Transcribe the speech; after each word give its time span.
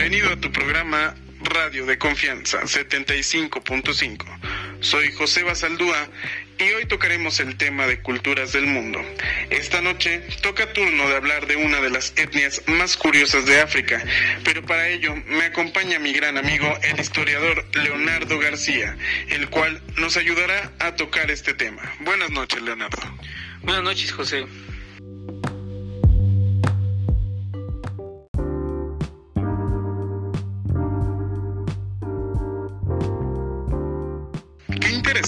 Bienvenido 0.00 0.32
a 0.32 0.40
tu 0.40 0.50
programa 0.50 1.14
Radio 1.42 1.84
de 1.84 1.98
Confianza 1.98 2.62
75.5. 2.62 4.24
Soy 4.80 5.12
José 5.12 5.42
Basaldúa 5.42 6.08
y 6.58 6.62
hoy 6.72 6.86
tocaremos 6.86 7.38
el 7.38 7.58
tema 7.58 7.86
de 7.86 8.00
culturas 8.00 8.52
del 8.52 8.64
mundo. 8.64 8.98
Esta 9.50 9.82
noche 9.82 10.22
toca 10.40 10.72
turno 10.72 11.06
de 11.06 11.16
hablar 11.16 11.46
de 11.46 11.56
una 11.56 11.82
de 11.82 11.90
las 11.90 12.14
etnias 12.16 12.62
más 12.66 12.96
curiosas 12.96 13.44
de 13.44 13.60
África, 13.60 14.02
pero 14.42 14.64
para 14.64 14.88
ello 14.88 15.14
me 15.26 15.44
acompaña 15.44 15.98
mi 15.98 16.14
gran 16.14 16.38
amigo 16.38 16.78
el 16.82 16.98
historiador 16.98 17.66
Leonardo 17.74 18.38
García, 18.38 18.96
el 19.28 19.50
cual 19.50 19.82
nos 19.98 20.16
ayudará 20.16 20.72
a 20.78 20.96
tocar 20.96 21.30
este 21.30 21.52
tema. 21.52 21.82
Buenas 22.00 22.30
noches, 22.30 22.62
Leonardo. 22.62 23.02
Buenas 23.60 23.84
noches, 23.84 24.12
José. 24.12 24.46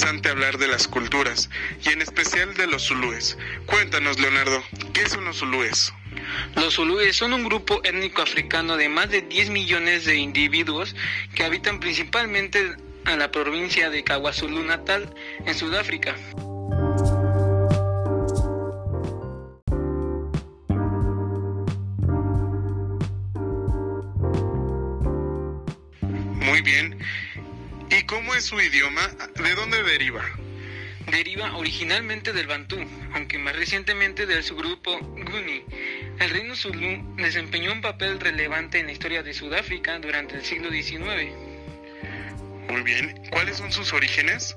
Interesante 0.00 0.30
hablar 0.30 0.56
de 0.56 0.66
las 0.66 0.88
culturas 0.88 1.50
y 1.84 1.90
en 1.90 2.00
especial 2.00 2.54
de 2.54 2.66
los 2.66 2.84
zulúes. 2.84 3.36
Cuéntanos, 3.66 4.18
Leonardo, 4.18 4.62
¿qué 4.94 5.06
son 5.06 5.26
los 5.26 5.40
zulúes? 5.40 5.92
Los 6.56 6.74
zulúes 6.74 7.16
son 7.16 7.34
un 7.34 7.44
grupo 7.44 7.82
étnico 7.84 8.22
africano 8.22 8.78
de 8.78 8.88
más 8.88 9.10
de 9.10 9.20
10 9.20 9.50
millones 9.50 10.06
de 10.06 10.16
individuos 10.16 10.96
que 11.34 11.44
habitan 11.44 11.80
principalmente 11.80 12.76
en 13.06 13.18
la 13.18 13.30
provincia 13.30 13.90
de 13.90 14.02
KwaZulu 14.02 14.62
Natal, 14.62 15.14
en 15.44 15.54
Sudáfrica. 15.54 16.16
Muy 26.40 26.62
bien. 26.62 26.99
¿Y 28.10 28.12
cómo 28.12 28.34
es 28.34 28.44
su 28.44 28.60
idioma? 28.60 29.08
¿De 29.36 29.54
dónde 29.54 29.84
deriva? 29.84 30.24
Deriva 31.12 31.56
originalmente 31.56 32.32
del 32.32 32.48
bantú, 32.48 32.76
aunque 33.12 33.38
más 33.38 33.54
recientemente 33.54 34.26
del 34.26 34.42
subgrupo 34.42 34.98
Guni. 34.98 35.62
El 36.18 36.30
reino 36.30 36.56
zulú 36.56 37.14
desempeñó 37.18 37.70
un 37.70 37.80
papel 37.80 38.18
relevante 38.18 38.80
en 38.80 38.86
la 38.86 38.92
historia 38.92 39.22
de 39.22 39.32
Sudáfrica 39.32 39.96
durante 40.00 40.34
el 40.34 40.44
siglo 40.44 40.72
XIX. 40.72 41.32
Muy 42.68 42.82
bien. 42.82 43.22
¿Cuáles 43.30 43.58
son 43.58 43.70
sus 43.70 43.92
orígenes? 43.92 44.56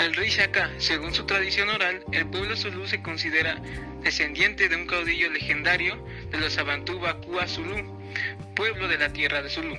El 0.00 0.14
rey 0.16 0.30
Shaka, 0.30 0.68
según 0.78 1.14
su 1.14 1.24
tradición 1.24 1.68
oral, 1.68 2.04
el 2.10 2.26
pueblo 2.26 2.56
zulú 2.56 2.88
se 2.88 3.00
considera 3.00 3.62
descendiente 4.02 4.68
de 4.68 4.74
un 4.74 4.88
caudillo 4.88 5.30
legendario 5.30 6.04
de 6.32 6.38
los 6.38 6.58
Abantú 6.58 6.98
Bakua 6.98 7.46
Zulú, 7.46 8.02
pueblo 8.56 8.88
de 8.88 8.98
la 8.98 9.12
tierra 9.12 9.40
de 9.40 9.50
Zulú. 9.50 9.78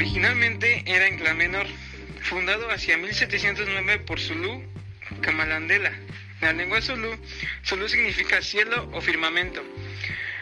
Originalmente 0.00 0.82
era 0.86 1.06
en 1.08 1.18
clan 1.18 1.36
menor, 1.36 1.66
fundado 2.22 2.70
hacia 2.70 2.96
1709 2.96 3.98
por 4.06 4.18
Zulu 4.18 4.64
Kamalandela. 5.20 5.92
La 6.40 6.54
lengua 6.54 6.80
Zulu, 6.80 7.18
Zulu 7.66 7.86
significa 7.86 8.40
cielo 8.40 8.88
o 8.94 9.02
firmamento. 9.02 9.62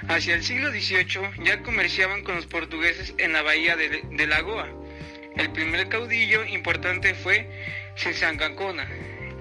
Hacia 0.07 0.37
el 0.37 0.45
siglo 0.45 0.71
XVIII 0.71 1.43
ya 1.45 1.61
comerciaban 1.65 2.23
con 2.23 2.37
los 2.37 2.47
portugueses 2.47 3.15
en 3.19 3.33
la 3.33 3.43
bahía 3.43 3.75
de, 3.75 4.05
de 4.09 4.27
Lagoa. 4.29 4.69
El 5.37 5.51
primer 5.51 5.89
caudillo 5.89 6.45
importante 6.45 7.15
fue 7.15 7.51
Sensangacona, 7.97 8.89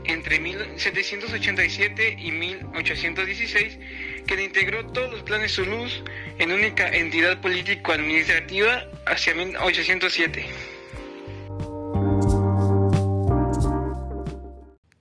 entre 0.05 0.39
1787 0.39 2.15
y 2.17 2.31
1816, 2.31 3.77
que 4.27 4.43
integró 4.43 4.85
todos 4.87 5.11
los 5.11 5.23
clanes 5.23 5.55
zulús 5.55 6.03
en 6.37 6.51
única 6.51 6.87
entidad 6.89 7.41
político-administrativa 7.41 8.83
hacia 9.05 9.33
1807. 9.33 10.45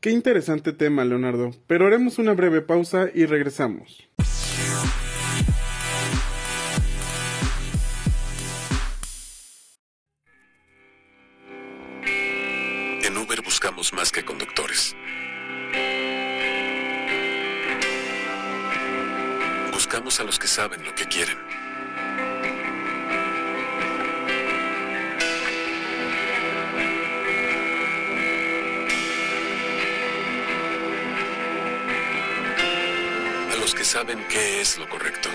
Qué 0.00 0.10
interesante 0.10 0.72
tema, 0.72 1.04
Leonardo. 1.04 1.50
Pero 1.66 1.86
haremos 1.88 2.18
una 2.18 2.32
breve 2.32 2.62
pausa 2.62 3.10
y 3.12 3.26
regresamos. 3.26 4.08
En 13.02 13.16
Uber 13.18 13.42
buscamos 13.42 13.92
más 13.92 14.12
que 14.12 14.24
conductores. 14.24 14.94
Buscamos 19.86 20.18
a 20.18 20.24
los 20.24 20.36
que 20.40 20.48
saben 20.48 20.84
lo 20.84 20.92
que 20.96 21.06
quieren. 21.06 21.38
A 33.52 33.56
los 33.60 33.76
que 33.76 33.84
saben 33.84 34.18
qué 34.28 34.60
es 34.60 34.76
lo 34.76 34.88
correcto. 34.88 35.28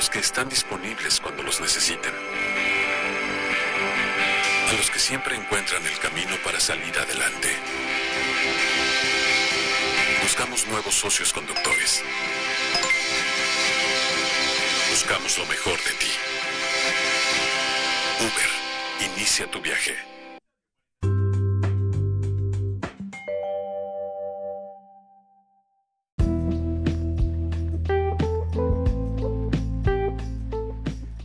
Los 0.00 0.08
que 0.08 0.20
están 0.20 0.48
disponibles 0.48 1.20
cuando 1.20 1.42
los 1.42 1.60
necesitan. 1.60 2.14
A 4.70 4.72
los 4.72 4.90
que 4.90 4.98
siempre 4.98 5.36
encuentran 5.36 5.86
el 5.86 5.98
camino 5.98 6.36
para 6.42 6.58
salir 6.58 6.98
adelante. 6.98 7.54
Buscamos 10.22 10.66
nuevos 10.68 10.94
socios 10.94 11.34
conductores. 11.34 12.02
Buscamos 14.88 15.36
lo 15.36 15.44
mejor 15.44 15.76
de 15.84 15.90
ti. 15.90 16.12
Uber, 18.20 19.10
inicia 19.12 19.50
tu 19.50 19.60
viaje. 19.60 20.09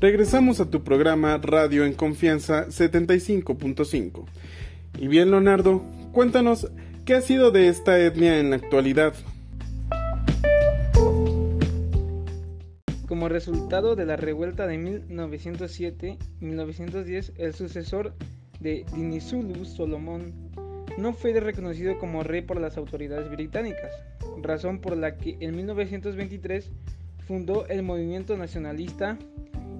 Regresamos 0.05 0.59
a 0.59 0.69
tu 0.69 0.83
programa 0.83 1.35
Radio 1.39 1.83
en 1.83 1.93
Confianza 1.93 2.67
75.5. 2.67 4.25
Y 4.99 5.07
bien, 5.07 5.31
Leonardo, 5.31 5.81
cuéntanos 6.11 6.69
qué 7.05 7.15
ha 7.15 7.21
sido 7.21 7.49
de 7.49 7.69
esta 7.69 7.99
etnia 7.99 8.39
en 8.39 8.51
la 8.51 8.57
actualidad. 8.57 9.15
Como 13.07 13.29
resultado 13.29 13.95
de 13.95 14.05
la 14.05 14.15
revuelta 14.15 14.67
de 14.67 14.77
1907-1910, 14.77 17.31
el 17.37 17.55
sucesor 17.55 18.13
de 18.59 18.85
Dinizulu, 18.93 19.65
Solomón, 19.65 20.35
no 20.99 21.13
fue 21.13 21.33
reconocido 21.39 21.97
como 21.97 22.21
rey 22.21 22.43
por 22.43 22.61
las 22.61 22.77
autoridades 22.77 23.31
británicas, 23.31 23.91
razón 24.43 24.81
por 24.81 24.97
la 24.97 25.17
que 25.17 25.37
en 25.39 25.55
1923 25.55 26.69
fundó 27.25 27.65
el 27.69 27.81
movimiento 27.81 28.37
nacionalista 28.37 29.17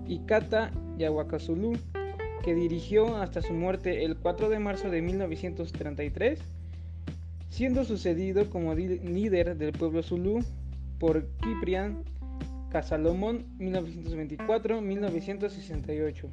Ikata 0.08 0.72
Yawakazulu, 0.98 1.74
que 2.44 2.54
dirigió 2.54 3.18
hasta 3.18 3.42
su 3.42 3.54
muerte 3.54 4.06
el 4.06 4.18
4 4.18 4.50
de 4.50 4.60
marzo 4.60 4.90
de 4.90 5.02
1933, 5.02 6.40
siendo 7.50 7.85
sucedido 7.85 8.50
como 8.50 8.76
líder 8.76 9.58
del 9.58 9.72
pueblo 9.72 10.03
Zulu 10.03 10.44
por 11.00 11.26
Kiprian 11.41 12.03
Casalomón 12.72 13.46
1924-1968. 13.59 16.29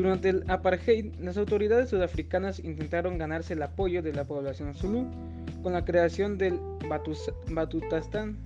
Durante 0.00 0.30
el 0.30 0.44
apartheid, 0.48 1.12
las 1.20 1.36
autoridades 1.36 1.90
sudafricanas 1.90 2.58
intentaron 2.58 3.18
ganarse 3.18 3.52
el 3.52 3.62
apoyo 3.62 4.00
de 4.00 4.14
la 4.14 4.24
población 4.24 4.74
zulú 4.74 5.06
con 5.62 5.74
la 5.74 5.84
creación 5.84 6.38
del 6.38 6.58
Batus 6.88 7.30
Batutastán 7.50 8.38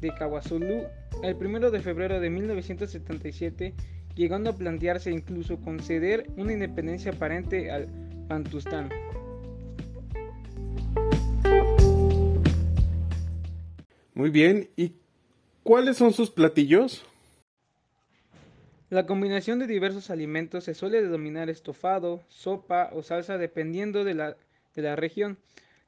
de 0.00 0.10
KwaZulu 0.10 0.86
el 1.22 1.36
1 1.36 1.70
de 1.70 1.80
febrero 1.80 2.18
de 2.18 2.30
1977, 2.30 3.74
llegando 4.16 4.50
a 4.50 4.56
plantearse 4.56 5.12
incluso 5.12 5.60
conceder 5.60 6.26
una 6.36 6.52
independencia 6.52 7.12
aparente 7.12 7.70
al 7.70 7.86
Bantustán. 8.26 8.88
Muy 14.14 14.30
bien, 14.30 14.68
¿y 14.74 14.94
cuáles 15.62 15.96
son 15.96 16.12
sus 16.12 16.28
platillos? 16.28 17.04
La 18.90 19.04
combinación 19.04 19.58
de 19.58 19.66
diversos 19.66 20.08
alimentos 20.08 20.64
se 20.64 20.74
suele 20.74 21.02
denominar 21.02 21.50
estofado, 21.50 22.22
sopa 22.28 22.88
o 22.94 23.02
salsa 23.02 23.36
dependiendo 23.36 24.02
de 24.02 24.14
la, 24.14 24.36
de 24.74 24.82
la 24.82 24.96
región. 24.96 25.36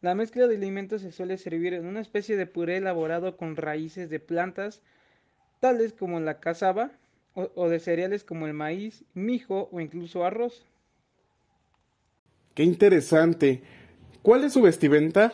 La 0.02 0.14
mezcla 0.14 0.46
de 0.46 0.56
alimentos 0.56 1.00
se 1.00 1.10
suele 1.10 1.38
servir 1.38 1.72
en 1.72 1.86
una 1.86 2.00
especie 2.00 2.36
de 2.36 2.46
puré 2.46 2.76
elaborado 2.76 3.38
con 3.38 3.56
raíces 3.56 4.10
de 4.10 4.20
plantas 4.20 4.82
tales 5.60 5.94
como 5.94 6.20
la 6.20 6.40
cazaba 6.40 6.90
o, 7.34 7.50
o 7.54 7.70
de 7.70 7.80
cereales 7.80 8.22
como 8.22 8.46
el 8.46 8.52
maíz, 8.52 9.04
mijo 9.14 9.70
o 9.72 9.80
incluso 9.80 10.24
arroz. 10.24 10.66
Qué 12.54 12.64
interesante. 12.64 13.62
¿Cuál 14.20 14.44
es 14.44 14.52
su 14.52 14.60
vestimenta? 14.60 15.32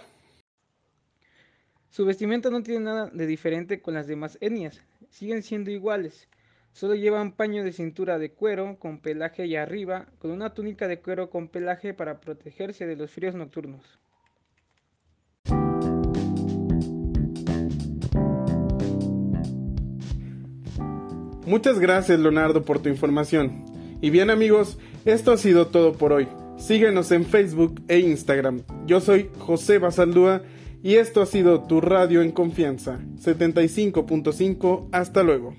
Su 1.90 2.04
vestimenta 2.04 2.48
no 2.50 2.62
tiene 2.62 2.84
nada 2.84 3.10
de 3.12 3.26
diferente 3.26 3.80
con 3.80 3.94
las 3.94 4.06
demás 4.06 4.38
etnias, 4.40 4.80
siguen 5.10 5.42
siendo 5.42 5.72
iguales. 5.72 6.28
Solo 6.76 6.94
llevan 6.94 7.32
paño 7.32 7.64
de 7.64 7.72
cintura 7.72 8.18
de 8.18 8.32
cuero 8.32 8.76
con 8.78 9.00
pelaje 9.00 9.44
allá 9.44 9.62
arriba, 9.62 10.08
con 10.18 10.30
una 10.30 10.52
túnica 10.52 10.86
de 10.88 10.98
cuero 11.00 11.30
con 11.30 11.48
pelaje 11.48 11.94
para 11.94 12.20
protegerse 12.20 12.84
de 12.84 12.96
los 12.96 13.10
fríos 13.10 13.34
nocturnos. 13.34 13.98
Muchas 21.46 21.78
gracias 21.78 22.20
Leonardo 22.20 22.62
por 22.62 22.82
tu 22.82 22.90
información. 22.90 23.64
Y 24.02 24.10
bien 24.10 24.28
amigos, 24.28 24.78
esto 25.06 25.32
ha 25.32 25.38
sido 25.38 25.68
todo 25.68 25.94
por 25.94 26.12
hoy. 26.12 26.28
Síguenos 26.58 27.10
en 27.10 27.24
Facebook 27.24 27.80
e 27.88 28.00
Instagram. 28.00 28.60
Yo 28.86 29.00
soy 29.00 29.30
José 29.38 29.78
Basaldúa 29.78 30.42
y 30.82 30.96
esto 30.96 31.22
ha 31.22 31.26
sido 31.26 31.62
tu 31.62 31.80
radio 31.80 32.20
en 32.20 32.32
confianza 32.32 33.00
75.5. 33.24 34.90
Hasta 34.92 35.22
luego. 35.22 35.56